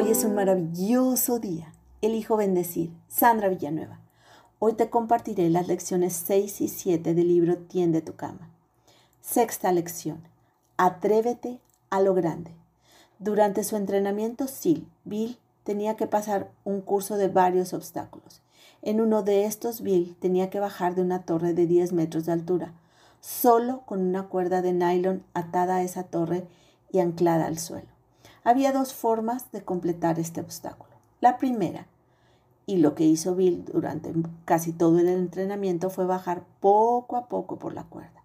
Hoy 0.00 0.12
es 0.12 0.24
un 0.24 0.34
maravilloso 0.34 1.40
día. 1.40 1.74
Elijo 2.00 2.38
bendecir. 2.38 2.90
Sandra 3.08 3.50
Villanueva. 3.50 4.00
Hoy 4.58 4.72
te 4.72 4.88
compartiré 4.88 5.50
las 5.50 5.68
lecciones 5.68 6.14
6 6.14 6.62
y 6.62 6.68
7 6.68 7.12
del 7.12 7.28
libro 7.28 7.58
Tiende 7.58 8.00
tu 8.00 8.16
cama. 8.16 8.48
Sexta 9.20 9.70
lección. 9.72 10.26
Atrévete 10.78 11.60
a 11.90 12.00
lo 12.00 12.14
grande. 12.14 12.50
Durante 13.18 13.62
su 13.62 13.76
entrenamiento 13.76 14.46
SEAL, 14.48 14.86
Bill 15.04 15.36
tenía 15.64 15.96
que 15.96 16.06
pasar 16.06 16.50
un 16.64 16.80
curso 16.80 17.18
de 17.18 17.28
varios 17.28 17.74
obstáculos. 17.74 18.40
En 18.80 19.02
uno 19.02 19.22
de 19.22 19.44
estos, 19.44 19.82
Bill 19.82 20.16
tenía 20.18 20.48
que 20.48 20.60
bajar 20.60 20.94
de 20.94 21.02
una 21.02 21.24
torre 21.24 21.52
de 21.52 21.66
10 21.66 21.92
metros 21.92 22.24
de 22.24 22.32
altura, 22.32 22.72
solo 23.20 23.82
con 23.84 24.00
una 24.00 24.28
cuerda 24.28 24.62
de 24.62 24.72
nylon 24.72 25.22
atada 25.34 25.76
a 25.76 25.82
esa 25.82 26.04
torre 26.04 26.46
y 26.90 27.00
anclada 27.00 27.44
al 27.44 27.58
suelo. 27.58 27.99
Había 28.42 28.72
dos 28.72 28.94
formas 28.94 29.52
de 29.52 29.62
completar 29.62 30.18
este 30.18 30.40
obstáculo. 30.40 30.90
La 31.20 31.36
primera, 31.36 31.86
y 32.64 32.78
lo 32.78 32.94
que 32.94 33.04
hizo 33.04 33.34
Bill 33.34 33.64
durante 33.64 34.12
casi 34.44 34.72
todo 34.72 34.98
el 34.98 35.08
entrenamiento 35.08 35.90
fue 35.90 36.06
bajar 36.06 36.44
poco 36.60 37.16
a 37.16 37.28
poco 37.28 37.58
por 37.58 37.74
la 37.74 37.84
cuerda. 37.84 38.24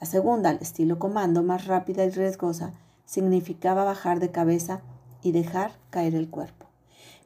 La 0.00 0.06
segunda, 0.06 0.50
al 0.50 0.58
estilo 0.58 0.98
comando, 0.98 1.42
más 1.42 1.66
rápida 1.66 2.04
y 2.04 2.10
riesgosa, 2.10 2.72
significaba 3.04 3.84
bajar 3.84 4.18
de 4.18 4.30
cabeza 4.30 4.80
y 5.22 5.32
dejar 5.32 5.72
caer 5.90 6.14
el 6.14 6.28
cuerpo. 6.28 6.66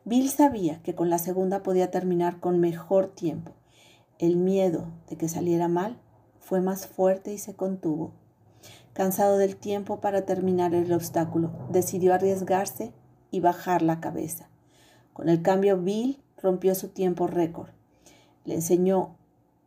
Bill 0.04 0.28
sabía 0.30 0.82
que 0.82 0.94
con 0.94 1.08
la 1.10 1.18
segunda 1.18 1.62
podía 1.62 1.90
terminar 1.90 2.40
con 2.40 2.60
mejor 2.60 3.08
tiempo. 3.08 3.52
El 4.18 4.36
miedo 4.36 4.88
de 5.08 5.16
que 5.16 5.28
saliera 5.28 5.68
mal 5.68 5.98
fue 6.40 6.60
más 6.60 6.86
fuerte 6.86 7.32
y 7.32 7.38
se 7.38 7.54
contuvo 7.54 8.12
Cansado 8.92 9.38
del 9.38 9.56
tiempo 9.56 10.00
para 10.00 10.26
terminar 10.26 10.74
el 10.74 10.92
obstáculo, 10.92 11.52
decidió 11.70 12.12
arriesgarse 12.12 12.92
y 13.30 13.40
bajar 13.40 13.82
la 13.82 14.00
cabeza. 14.00 14.48
Con 15.12 15.28
el 15.28 15.42
cambio, 15.42 15.78
Bill 15.78 16.20
rompió 16.36 16.74
su 16.74 16.88
tiempo 16.88 17.26
récord. 17.26 17.70
Le 18.44 18.54
enseñó 18.54 19.16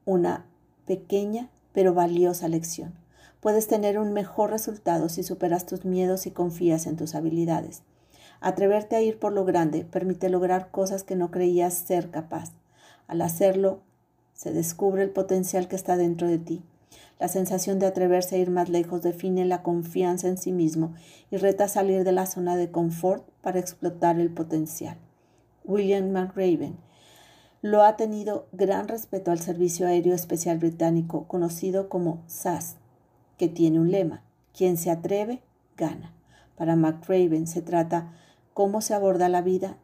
una 0.05 0.45
pequeña 0.85 1.49
pero 1.71 1.93
valiosa 1.93 2.47
lección. 2.47 2.93
Puedes 3.39 3.67
tener 3.67 3.99
un 3.99 4.13
mejor 4.13 4.51
resultado 4.51 5.09
si 5.09 5.23
superas 5.23 5.65
tus 5.65 5.85
miedos 5.85 6.27
y 6.27 6.31
confías 6.31 6.85
en 6.85 6.95
tus 6.95 7.15
habilidades. 7.15 7.83
Atreverte 8.39 8.95
a 8.95 9.01
ir 9.01 9.19
por 9.19 9.33
lo 9.33 9.45
grande 9.45 9.85
permite 9.85 10.29
lograr 10.29 10.69
cosas 10.71 11.03
que 11.03 11.15
no 11.15 11.31
creías 11.31 11.73
ser 11.73 12.09
capaz. 12.09 12.51
Al 13.07 13.21
hacerlo, 13.21 13.81
se 14.33 14.51
descubre 14.51 15.03
el 15.03 15.09
potencial 15.09 15.67
que 15.67 15.75
está 15.75 15.97
dentro 15.97 16.27
de 16.27 16.39
ti. 16.39 16.63
La 17.19 17.27
sensación 17.27 17.79
de 17.79 17.85
atreverse 17.85 18.35
a 18.35 18.39
ir 18.39 18.49
más 18.49 18.69
lejos 18.69 19.01
define 19.01 19.45
la 19.45 19.63
confianza 19.63 20.27
en 20.27 20.37
sí 20.37 20.51
mismo 20.51 20.93
y 21.31 21.37
reta 21.37 21.67
salir 21.67 22.03
de 22.03 22.11
la 22.11 22.25
zona 22.25 22.55
de 22.55 22.71
confort 22.71 23.23
para 23.41 23.59
explotar 23.59 24.19
el 24.19 24.31
potencial. 24.31 24.97
William 25.65 26.11
McRaven 26.11 26.77
lo 27.61 27.83
ha 27.83 27.95
tenido 27.95 28.47
gran 28.51 28.89
respeto 28.89 29.31
al 29.31 29.39
Servicio 29.39 29.87
Aéreo 29.87 30.13
Especial 30.13 30.57
Británico, 30.57 31.27
conocido 31.29 31.87
como 31.87 32.21
SAS, 32.27 32.75
que 33.37 33.47
tiene 33.47 33.79
un 33.79 33.89
lema, 33.89 34.21
quien 34.53 34.75
se 34.75 34.91
atreve, 34.91 35.41
gana. 35.77 36.13
Para 36.57 36.75
McRaven 36.75 37.47
se 37.47 37.61
trata 37.61 38.11
cómo 38.53 38.81
se 38.81 38.93
aborda 38.93 39.29
la 39.29 39.41
vida 39.41 39.77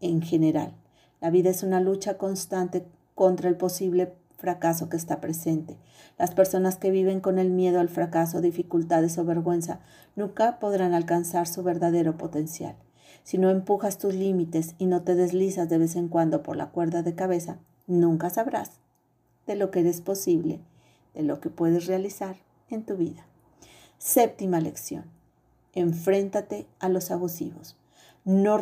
en 0.00 0.22
general. 0.22 0.74
La 1.20 1.30
vida 1.30 1.50
es 1.50 1.64
una 1.64 1.80
lucha 1.80 2.18
constante 2.18 2.86
contra 3.16 3.48
el 3.48 3.56
posible 3.56 4.14
fracaso 4.38 4.88
que 4.88 4.96
está 4.96 5.20
presente. 5.20 5.76
Las 6.16 6.32
personas 6.32 6.76
que 6.76 6.90
viven 6.90 7.20
con 7.20 7.38
el 7.38 7.50
miedo 7.50 7.80
al 7.80 7.88
fracaso, 7.88 8.40
dificultades 8.40 9.18
o 9.18 9.24
vergüenza 9.24 9.80
nunca 10.16 10.58
podrán 10.58 10.94
alcanzar 10.94 11.46
su 11.46 11.62
verdadero 11.62 12.16
potencial. 12.16 12.76
Si 13.24 13.36
no 13.36 13.50
empujas 13.50 13.98
tus 13.98 14.14
límites 14.14 14.74
y 14.78 14.86
no 14.86 15.02
te 15.02 15.14
deslizas 15.14 15.68
de 15.68 15.78
vez 15.78 15.96
en 15.96 16.08
cuando 16.08 16.42
por 16.42 16.56
la 16.56 16.70
cuerda 16.70 17.02
de 17.02 17.14
cabeza, 17.14 17.58
nunca 17.86 18.30
sabrás 18.30 18.80
de 19.46 19.56
lo 19.56 19.70
que 19.70 19.80
eres 19.80 20.00
posible, 20.00 20.60
de 21.14 21.24
lo 21.24 21.40
que 21.40 21.50
puedes 21.50 21.86
realizar 21.86 22.36
en 22.70 22.84
tu 22.84 22.96
vida. 22.96 23.26
Séptima 23.98 24.60
lección. 24.60 25.04
Enfréntate 25.74 26.66
a 26.78 26.88
los 26.88 27.10
abusivos. 27.10 27.76
No 28.24 28.58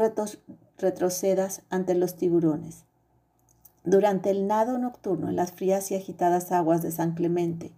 retrocedas 0.79 1.63
ante 1.71 1.95
los 1.95 2.17
tiburones. 2.17 2.85
Durante 3.87 4.31
el 4.31 4.49
nado 4.49 4.79
nocturno 4.79 5.29
en 5.29 5.37
las 5.37 5.53
frías 5.53 5.93
y 5.93 5.95
agitadas 5.95 6.51
aguas 6.51 6.83
de 6.83 6.91
San 6.91 7.15
Clemente, 7.15 7.71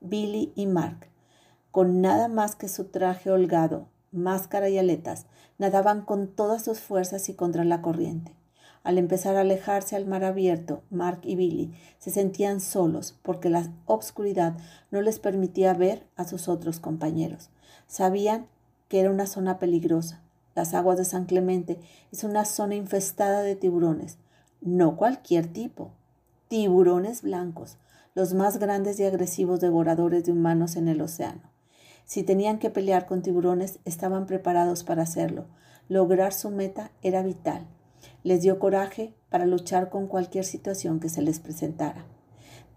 Billy 0.00 0.52
y 0.54 0.66
Mark, 0.66 1.08
con 1.72 2.00
nada 2.00 2.28
más 2.28 2.54
que 2.54 2.68
su 2.68 2.84
traje 2.84 3.32
holgado, 3.32 3.88
máscara 4.12 4.68
y 4.68 4.78
aletas, 4.78 5.26
nadaban 5.58 6.02
con 6.02 6.28
todas 6.28 6.62
sus 6.62 6.78
fuerzas 6.78 7.28
y 7.28 7.34
contra 7.34 7.64
la 7.64 7.82
corriente. 7.82 8.36
Al 8.84 8.98
empezar 8.98 9.34
a 9.34 9.40
alejarse 9.40 9.96
al 9.96 10.06
mar 10.06 10.22
abierto, 10.22 10.82
Mark 10.90 11.22
y 11.24 11.34
Billy 11.34 11.74
se 11.98 12.12
sentían 12.12 12.60
solos 12.60 13.18
porque 13.22 13.50
la 13.50 13.68
obscuridad 13.86 14.56
no 14.92 15.02
les 15.02 15.18
permitía 15.18 15.74
ver 15.74 16.06
a 16.14 16.22
sus 16.22 16.46
otros 16.46 16.78
compañeros. 16.78 17.50
Sabían 17.88 18.46
que 18.86 19.00
era 19.00 19.10
una 19.10 19.26
zona 19.26 19.58
peligrosa. 19.58 20.22
Las 20.54 20.72
aguas 20.72 20.98
de 20.98 21.04
San 21.04 21.24
Clemente 21.24 21.80
es 22.12 22.22
una 22.22 22.44
zona 22.44 22.76
infestada 22.76 23.42
de 23.42 23.56
tiburones 23.56 24.18
no 24.60 24.96
cualquier 24.96 25.46
tipo, 25.46 25.92
tiburones 26.48 27.22
blancos, 27.22 27.78
los 28.14 28.34
más 28.34 28.58
grandes 28.58 28.98
y 28.98 29.04
agresivos 29.04 29.60
devoradores 29.60 30.24
de 30.24 30.32
humanos 30.32 30.76
en 30.76 30.88
el 30.88 31.00
océano. 31.00 31.42
Si 32.04 32.22
tenían 32.22 32.58
que 32.58 32.70
pelear 32.70 33.06
con 33.06 33.22
tiburones, 33.22 33.80
estaban 33.84 34.26
preparados 34.26 34.82
para 34.82 35.02
hacerlo. 35.02 35.46
Lograr 35.88 36.32
su 36.32 36.50
meta 36.50 36.90
era 37.02 37.22
vital. 37.22 37.66
Les 38.22 38.42
dio 38.42 38.58
coraje 38.58 39.14
para 39.28 39.46
luchar 39.46 39.90
con 39.90 40.06
cualquier 40.06 40.44
situación 40.44 41.00
que 41.00 41.10
se 41.10 41.22
les 41.22 41.38
presentara. 41.38 42.06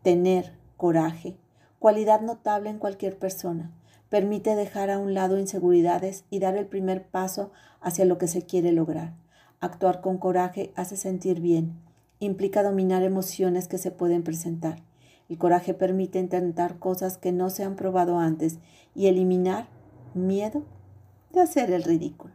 Tener 0.03 0.53
coraje, 0.75 1.37
cualidad 1.79 2.21
notable 2.21 2.69
en 2.69 2.77
cualquier 2.77 3.17
persona, 3.17 3.71
permite 4.09 4.55
dejar 4.55 4.89
a 4.89 4.97
un 4.97 5.13
lado 5.13 5.39
inseguridades 5.39 6.25
y 6.29 6.39
dar 6.39 6.57
el 6.57 6.67
primer 6.67 7.07
paso 7.07 7.51
hacia 7.79 8.03
lo 8.03 8.17
que 8.17 8.27
se 8.27 8.45
quiere 8.45 8.73
lograr. 8.73 9.13
Actuar 9.61 10.01
con 10.01 10.17
coraje 10.17 10.73
hace 10.75 10.97
sentir 10.97 11.39
bien, 11.39 11.79
implica 12.19 12.63
dominar 12.63 13.03
emociones 13.03 13.67
que 13.67 13.77
se 13.77 13.91
pueden 13.91 14.23
presentar. 14.23 14.81
El 15.29 15.37
coraje 15.37 15.75
permite 15.75 16.17
intentar 16.17 16.79
cosas 16.79 17.19
que 17.19 17.31
no 17.31 17.51
se 17.51 17.63
han 17.63 17.75
probado 17.75 18.17
antes 18.17 18.57
y 18.95 19.05
eliminar 19.05 19.67
miedo 20.15 20.63
de 21.31 21.41
hacer 21.41 21.69
el 21.71 21.83
ridículo. 21.83 22.33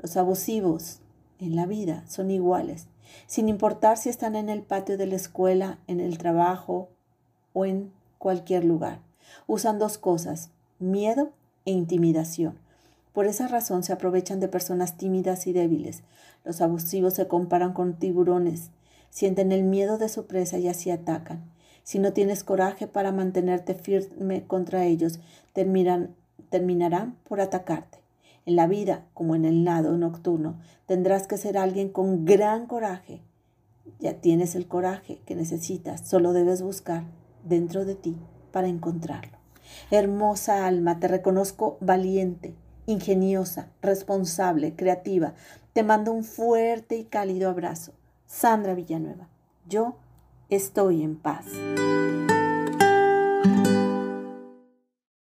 Los 0.00 0.16
abusivos 0.16 1.00
en 1.38 1.54
la 1.54 1.66
vida 1.66 2.02
son 2.08 2.30
iguales, 2.30 2.88
sin 3.26 3.50
importar 3.50 3.98
si 3.98 4.08
están 4.08 4.34
en 4.34 4.48
el 4.48 4.62
patio 4.62 4.96
de 4.96 5.06
la 5.06 5.16
escuela, 5.16 5.78
en 5.86 6.00
el 6.00 6.16
trabajo 6.16 6.88
o 7.52 7.66
en 7.66 7.92
cualquier 8.16 8.64
lugar. 8.64 9.00
Usan 9.46 9.78
dos 9.78 9.98
cosas, 9.98 10.50
miedo 10.78 11.32
e 11.66 11.72
intimidación. 11.72 12.63
Por 13.14 13.26
esa 13.26 13.46
razón 13.46 13.84
se 13.84 13.92
aprovechan 13.92 14.40
de 14.40 14.48
personas 14.48 14.96
tímidas 14.96 15.46
y 15.46 15.52
débiles. 15.52 16.02
Los 16.44 16.60
abusivos 16.60 17.14
se 17.14 17.28
comparan 17.28 17.72
con 17.72 17.94
tiburones, 17.94 18.70
sienten 19.08 19.52
el 19.52 19.62
miedo 19.62 19.98
de 19.98 20.08
su 20.08 20.26
presa 20.26 20.58
y 20.58 20.66
así 20.66 20.90
atacan. 20.90 21.44
Si 21.84 22.00
no 22.00 22.12
tienes 22.12 22.42
coraje 22.42 22.88
para 22.88 23.12
mantenerte 23.12 23.74
firme 23.74 24.44
contra 24.46 24.84
ellos, 24.84 25.20
terminarán 25.52 27.16
por 27.22 27.40
atacarte. 27.40 27.98
En 28.46 28.56
la 28.56 28.66
vida, 28.66 29.04
como 29.14 29.36
en 29.36 29.44
el 29.44 29.62
nado 29.62 29.96
nocturno, 29.96 30.58
tendrás 30.86 31.28
que 31.28 31.38
ser 31.38 31.56
alguien 31.56 31.90
con 31.90 32.24
gran 32.24 32.66
coraje. 32.66 33.20
Ya 34.00 34.14
tienes 34.14 34.56
el 34.56 34.66
coraje 34.66 35.20
que 35.24 35.36
necesitas, 35.36 36.08
solo 36.08 36.32
debes 36.32 36.62
buscar 36.62 37.04
dentro 37.44 37.84
de 37.84 37.94
ti 37.94 38.16
para 38.50 38.66
encontrarlo. 38.66 39.38
Hermosa 39.92 40.66
alma, 40.66 40.98
te 40.98 41.06
reconozco 41.06 41.78
valiente, 41.80 42.54
ingeniosa, 42.86 43.68
responsable, 43.82 44.74
creativa. 44.74 45.34
Te 45.72 45.82
mando 45.82 46.12
un 46.12 46.24
fuerte 46.24 46.96
y 46.96 47.04
cálido 47.04 47.50
abrazo. 47.50 47.92
Sandra 48.26 48.74
Villanueva. 48.74 49.28
Yo 49.68 49.96
estoy 50.50 51.02
en 51.02 51.16
paz. 51.16 51.46